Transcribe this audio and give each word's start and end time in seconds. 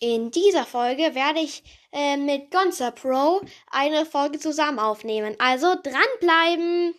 In 0.00 0.30
dieser 0.30 0.64
Folge 0.64 1.16
werde 1.16 1.40
ich 1.40 1.64
äh, 1.90 2.16
mit 2.16 2.52
Gonza 2.52 2.92
Pro 2.92 3.40
eine 3.68 4.06
Folge 4.06 4.38
zusammen 4.38 4.78
aufnehmen. 4.78 5.34
Also 5.40 5.74
dranbleiben! 5.74 6.94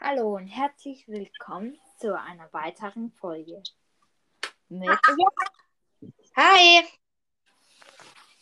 Hallo 0.00 0.36
und 0.36 0.46
herzlich 0.46 1.08
willkommen 1.08 1.76
zu 1.98 2.16
einer 2.16 2.52
weiteren 2.52 3.10
Folge. 3.10 3.64
Mit 4.68 4.96
Hi! 6.36 6.84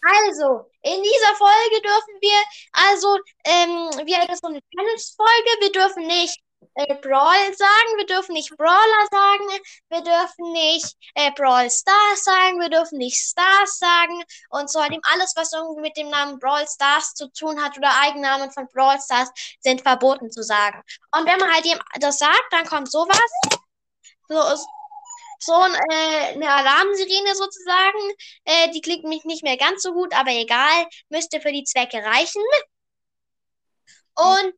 Also, 0.06 0.70
in 0.82 1.02
dieser 1.02 1.34
Folge 1.34 1.80
dürfen 1.82 2.14
wir, 2.20 2.42
also, 2.72 3.16
ähm, 3.44 4.06
wir 4.06 4.26
das 4.26 4.40
so 4.40 4.48
eine 4.48 4.60
Challenge-Folge, 4.60 5.50
wir 5.60 5.72
dürfen 5.72 6.06
nicht 6.06 6.44
äh, 6.74 6.94
Brawl 6.96 7.54
sagen, 7.54 7.96
wir 7.96 8.06
dürfen 8.06 8.32
nicht 8.32 8.56
Brawler 8.56 9.06
sagen, 9.10 9.48
wir 9.88 10.02
dürfen 10.02 10.52
nicht 10.52 10.96
äh, 11.14 11.30
Brawl 11.32 11.70
Stars 11.70 12.24
sagen, 12.24 12.60
wir 12.60 12.68
dürfen 12.68 12.98
nicht 12.98 13.16
Stars 13.16 13.78
sagen 13.78 14.22
und 14.50 14.70
so 14.70 14.80
dem 14.82 15.00
alles, 15.12 15.32
was 15.36 15.52
irgendwie 15.52 15.82
mit 15.82 15.96
dem 15.96 16.08
Namen 16.08 16.38
Brawl 16.38 16.66
Stars 16.68 17.14
zu 17.14 17.28
tun 17.32 17.62
hat 17.62 17.76
oder 17.76 17.90
Eigennamen 18.02 18.50
von 18.50 18.68
Brawl 18.72 18.98
Stars, 19.00 19.30
sind 19.60 19.82
verboten 19.82 20.30
zu 20.30 20.42
sagen. 20.42 20.82
Und 21.12 21.26
wenn 21.26 21.38
man 21.38 21.52
halt 21.52 21.64
ihm 21.64 21.78
das 22.00 22.18
sagt, 22.18 22.46
dann 22.50 22.66
kommt 22.66 22.90
sowas. 22.90 23.18
So, 24.28 24.40
so 25.40 25.52
ein, 25.52 25.74
äh, 25.74 26.32
eine 26.34 26.50
Alarmsirene 26.50 27.34
sozusagen. 27.34 27.98
Äh, 28.44 28.70
die 28.70 28.80
klingt 28.80 29.04
mich 29.04 29.24
nicht 29.24 29.42
mehr 29.42 29.56
ganz 29.56 29.82
so 29.82 29.92
gut, 29.92 30.14
aber 30.14 30.30
egal, 30.30 30.86
müsste 31.08 31.40
für 31.40 31.52
die 31.52 31.64
Zwecke 31.64 31.98
reichen. 31.98 32.42
Und 34.16 34.54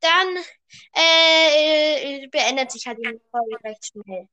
dann 0.00 0.36
äh, 0.92 2.26
beendet 2.28 2.70
sich 2.70 2.86
halt 2.86 2.98
die 2.98 3.20
Folge 3.30 3.56
recht 3.64 3.86
schnell. 3.86 4.28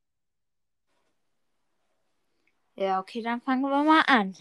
Ja, 2.76 3.00
okay, 3.00 3.22
dann 3.22 3.42
fangen 3.42 3.62
wir 3.62 3.84
mal 3.84 4.02
an. 4.02 4.36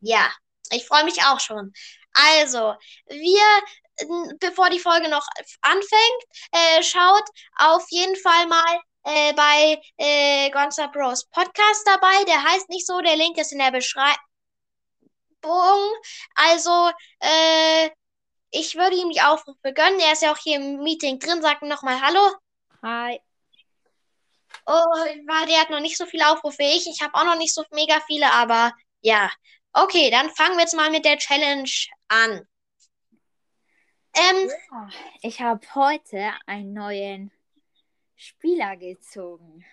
Ja, 0.00 0.30
ich 0.70 0.86
freue 0.86 1.04
mich 1.04 1.22
auch 1.24 1.40
schon. 1.40 1.72
Also, 2.12 2.74
wir, 3.06 4.36
bevor 4.38 4.70
die 4.70 4.78
Folge 4.78 5.08
noch 5.08 5.26
anfängt, 5.62 6.24
äh, 6.52 6.82
schaut 6.82 7.24
auf 7.56 7.84
jeden 7.90 8.16
Fall 8.16 8.46
mal 8.46 8.80
äh, 9.04 9.32
bei 9.34 9.80
äh, 9.96 10.50
Gonza 10.50 10.86
Bros 10.88 11.26
Podcast 11.26 11.86
dabei. 11.86 12.24
Der 12.24 12.42
heißt 12.42 12.68
nicht 12.68 12.86
so, 12.86 13.00
der 13.00 13.16
Link 13.16 13.36
ist 13.38 13.52
in 13.52 13.58
der 13.58 13.72
Beschreibung. 13.72 14.16
Also, 16.34 16.90
äh, 17.20 17.90
ich 18.50 18.76
würde 18.76 18.96
ihm 18.96 19.10
die 19.10 19.20
Aufrufe 19.20 19.72
gönnen. 19.72 20.00
Er 20.00 20.12
ist 20.12 20.22
ja 20.22 20.32
auch 20.32 20.38
hier 20.38 20.56
im 20.56 20.82
Meeting 20.82 21.18
drin. 21.18 21.42
Sag 21.42 21.62
nochmal 21.62 22.00
Hallo. 22.00 22.34
Hi. 22.82 23.20
Oh, 24.66 25.04
der 25.46 25.60
hat 25.60 25.70
noch 25.70 25.80
nicht 25.80 25.96
so 25.96 26.06
viele 26.06 26.28
Aufrufe 26.30 26.58
wie 26.58 26.76
ich. 26.76 26.86
Ich 26.86 27.00
habe 27.02 27.14
auch 27.14 27.24
noch 27.24 27.38
nicht 27.38 27.54
so 27.54 27.64
mega 27.70 28.00
viele, 28.06 28.30
aber 28.32 28.72
ja. 29.00 29.30
Okay, 29.72 30.10
dann 30.10 30.30
fangen 30.30 30.56
wir 30.56 30.62
jetzt 30.62 30.74
mal 30.74 30.90
mit 30.90 31.04
der 31.04 31.18
Challenge 31.18 31.70
an. 32.08 32.46
Ähm, 34.14 34.50
ja, 34.72 34.88
ich 35.22 35.40
habe 35.40 35.60
heute 35.74 36.32
einen 36.46 36.72
neuen 36.72 37.32
Spieler 38.16 38.76
gezogen. 38.76 39.64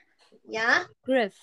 Ja? 0.44 0.86
Griff. 1.04 1.36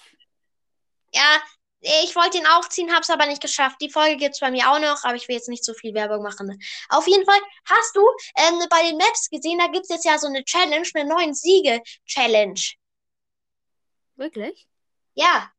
Ja, 1.12 1.42
ich 1.84 2.16
wollte 2.16 2.38
ihn 2.38 2.46
auch 2.46 2.66
ziehen, 2.68 2.90
habe 2.90 3.02
es 3.02 3.10
aber 3.10 3.26
nicht 3.26 3.42
geschafft. 3.42 3.76
Die 3.80 3.90
Folge 3.90 4.16
gibt 4.16 4.34
es 4.34 4.40
bei 4.40 4.50
mir 4.50 4.70
auch 4.70 4.78
noch, 4.78 5.04
aber 5.04 5.14
ich 5.16 5.28
will 5.28 5.36
jetzt 5.36 5.48
nicht 5.48 5.64
so 5.64 5.74
viel 5.74 5.92
Werbung 5.94 6.22
machen. 6.22 6.58
Auf 6.88 7.06
jeden 7.06 7.26
Fall 7.26 7.38
hast 7.66 7.94
du 7.94 8.00
ähm, 8.36 8.66
bei 8.70 8.82
den 8.82 8.96
Maps 8.96 9.28
gesehen, 9.28 9.58
da 9.58 9.66
gibt 9.66 9.84
es 9.84 9.90
jetzt 9.90 10.04
ja 10.04 10.18
so 10.18 10.26
eine 10.26 10.44
Challenge, 10.44 10.88
eine 10.94 11.08
neuen 11.08 11.34
Siege-Challenge. 11.34 12.60
Wirklich? 14.16 14.66
Ja. 15.14 15.50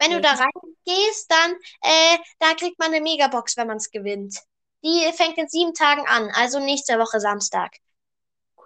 Wenn 0.00 0.12
du 0.12 0.20
da 0.20 0.30
reingehst, 0.30 1.30
dann 1.30 1.56
äh, 1.82 2.18
da 2.38 2.54
kriegt 2.54 2.78
man 2.78 2.92
eine 2.92 3.00
Megabox, 3.00 3.56
wenn 3.56 3.66
man 3.66 3.78
es 3.78 3.90
gewinnt. 3.90 4.38
Die 4.84 5.12
fängt 5.12 5.38
in 5.38 5.48
sieben 5.48 5.74
Tagen 5.74 6.06
an, 6.06 6.30
also 6.30 6.60
nächste 6.60 6.98
Woche 6.98 7.18
Samstag. 7.20 7.76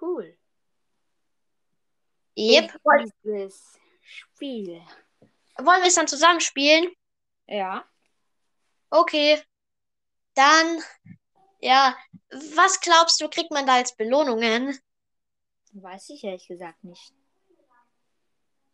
Cool. 0.00 0.36
Yep. 2.36 2.74
Dieses 3.24 3.78
Spiel. 4.02 4.82
Wollen 5.58 5.80
wir 5.80 5.88
es 5.88 5.94
dann 5.94 6.08
zusammen 6.08 6.40
spielen? 6.40 6.90
Ja. 7.46 7.84
Okay. 8.90 9.42
Dann, 10.34 10.82
ja, 11.60 11.96
was 12.54 12.80
glaubst 12.80 13.20
du, 13.20 13.28
kriegt 13.28 13.50
man 13.50 13.66
da 13.66 13.74
als 13.74 13.94
Belohnungen? 13.94 14.78
Weiß 15.72 16.10
ich 16.10 16.24
ehrlich 16.24 16.48
gesagt 16.48 16.82
nicht. 16.84 17.12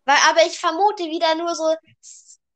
Weil, 0.04 0.18
aber 0.28 0.44
ich 0.46 0.58
vermute 0.58 1.04
wieder 1.04 1.34
nur 1.34 1.54
so, 1.54 1.74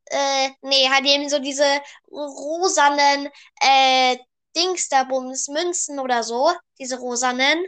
äh, 0.06 0.50
nee, 0.62 0.88
halt 0.88 1.04
eben 1.04 1.28
so 1.28 1.38
diese 1.38 1.80
rosanen, 2.10 3.28
äh, 3.60 4.16
Dingsterbums, 4.56 5.48
Münzen 5.48 5.98
oder 5.98 6.22
so. 6.22 6.52
Diese 6.78 6.98
rosanen. 6.98 7.64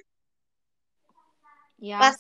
Ja. 1.79 2.01
Was 2.01 2.17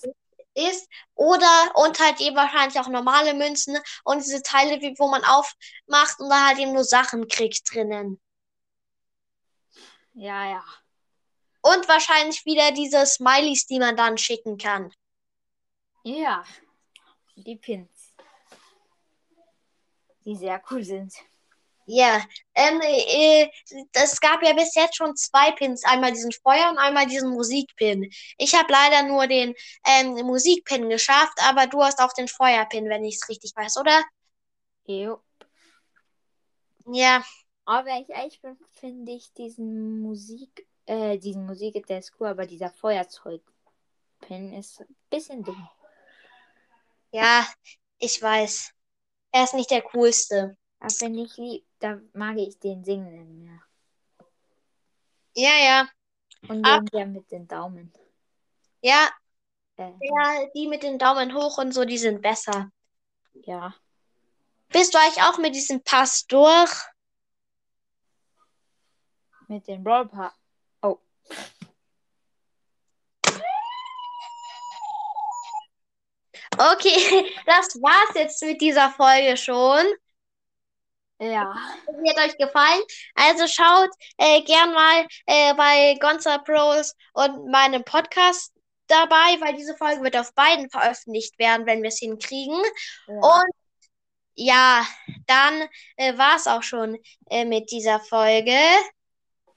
ist. 0.55 0.89
Oder 1.15 1.73
und 1.75 1.99
halt 2.01 2.21
eben 2.21 2.37
wahrscheinlich 2.37 2.79
auch 2.79 2.89
normale 2.89 3.35
Münzen 3.35 3.79
und 4.05 4.25
diese 4.25 4.43
Teile, 4.43 4.81
wo 4.99 5.09
man 5.09 5.25
aufmacht 5.25 6.21
und 6.21 6.29
da 6.29 6.49
halt 6.49 6.59
eben 6.59 6.73
nur 6.73 6.85
Sachen 6.85 7.29
kriegt 7.29 7.73
drinnen. 7.73 8.21
Ja, 10.15 10.49
ja. 10.49 10.65
Und 11.61 11.89
wahrscheinlich 11.89 12.45
wieder 12.45 12.73
diese 12.73 13.05
Smileys, 13.07 13.67
die 13.67 13.79
man 13.79 13.97
dann 13.97 14.19
schicken 14.19 14.59
kann. 14.59 14.93
Ja. 16.05 16.45
Die 17.37 17.57
Pins. 17.57 18.15
Die 20.25 20.37
sehr 20.37 20.63
cool 20.71 20.85
sind. 20.85 21.15
Ja, 21.87 22.23
ähm, 22.55 22.81
äh, 22.81 23.49
es 23.93 24.21
gab 24.21 24.43
ja 24.43 24.55
bis 24.55 24.75
jetzt 24.75 24.97
schon 24.97 25.15
zwei 25.17 25.53
Pins. 25.53 25.85
Einmal 25.85 26.13
diesen 26.13 26.33
Feuer- 26.33 26.71
und 26.71 26.79
einmal 26.79 27.07
diesen 27.07 27.31
Musikpin. 27.31 28.11
Ich 28.39 28.55
habe 28.55 28.73
leider 28.73 29.03
nur 29.03 29.27
den 29.27 29.55
ähm, 29.87 30.13
Musikpin 30.27 30.89
geschafft, 30.89 31.39
aber 31.43 31.67
du 31.67 31.83
hast 31.83 32.01
auch 32.01 32.13
den 32.15 32.29
Feuerpin, 32.29 32.89
wenn 32.89 33.05
ich 33.05 33.17
es 33.17 33.29
richtig 33.29 33.53
weiß, 33.55 33.77
oder? 33.77 34.03
Jo. 34.87 35.23
Ja. 36.87 37.23
Aber 37.67 37.99
ich 38.27 38.41
bin, 38.41 38.59
finde 38.73 39.13
ich 39.13 39.33
diesen 39.33 40.01
Musik, 40.01 40.67
äh, 40.87 41.19
diesen 41.19 41.47
Musik, 41.47 41.87
der 41.87 41.99
ist 41.99 42.13
cool, 42.21 42.29
aber 42.29 42.47
dieser 42.47 42.71
Feuerzeugpin 42.71 44.53
ist 44.55 44.81
ein 44.81 44.97
bisschen 45.09 45.43
dumm. 45.43 45.69
Ja, 47.11 47.47
ich 47.99 48.21
weiß. 48.21 48.73
Er 49.33 49.45
ist 49.45 49.55
nicht 49.55 49.71
der 49.71 49.83
coolste. 49.83 50.57
Aber 50.79 50.93
wenn 51.01 51.17
ich 51.19 51.37
lieb, 51.39 51.65
da 51.85 52.01
mag 52.15 52.39
ich 52.39 52.59
den 52.59 52.83
Singenden 52.83 53.39
mehr. 53.45 53.61
Ja, 55.37 55.51
ja. 55.59 55.89
Und 56.49 56.63
den 56.67 56.87
der 56.87 57.07
mit 57.07 57.31
den 57.31 57.47
Daumen. 57.47 57.93
Ja. 58.81 59.11
Äh, 59.77 59.93
Ja, 60.01 60.47
die 60.55 60.67
mit 60.67 60.83
den 60.83 60.99
Daumen 60.99 61.35
hoch 61.35 61.59
und 61.59 61.73
so, 61.73 61.85
die 61.85 61.99
sind 61.99 62.23
besser. 62.23 62.71
ja. 63.35 63.75
Bist 64.69 64.95
du 64.95 64.99
eigentlich 64.99 65.23
auch 65.23 65.37
mit 65.39 65.55
diesem 65.55 65.83
Pass 65.85 66.27
durch? 66.27 66.73
Mit 69.47 69.69
den 69.69 69.85
Brawl 69.85 70.09
Pa- 70.09 70.35
Oh. 70.83 70.99
Okay, 76.57 77.31
das 77.47 77.81
war's 77.83 78.15
jetzt 78.15 78.43
mit 78.43 78.61
dieser 78.61 78.91
Folge 78.91 79.37
schon. 79.37 79.85
Ja. 81.19 81.55
Sie 81.87 82.11
hat 82.11 82.27
euch 82.27 82.37
gefallen. 82.37 82.83
Also 83.15 83.47
schaut 83.47 83.91
äh, 84.19 84.43
gern 84.43 84.73
mal 84.73 85.07
äh, 85.27 85.55
bei 85.55 85.97
Gonza 86.01 86.39
Pros 86.39 86.95
und 87.13 87.51
meinem 87.51 87.85
Podcast 87.85 88.53
dabei, 88.89 89.41
weil 89.41 89.55
diese 89.57 89.77
Folge 89.77 90.03
wird 90.03 90.17
auf 90.17 90.35
beiden 90.35 90.69
veröffentlicht 90.71 91.39
werden, 91.39 91.67
wenn 91.67 91.83
wir 91.83 91.89
es 91.89 91.99
hinkriegen. 91.99 92.61
ja. 93.07 93.15
Und 93.15 93.51
ja, 94.37 94.85
dann 95.27 95.69
äh, 95.97 96.19
war 96.19 96.37
es 96.37 96.47
auch 96.47 96.63
schon 96.63 96.99
äh, 97.31 97.45
mit 97.45 97.71
dieser 97.71 98.01
Folge. 98.01 98.59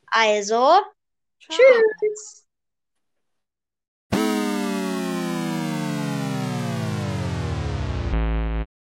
Also, 0.08 0.80
Ciao. 1.40 1.58
tschüss. 2.00 2.47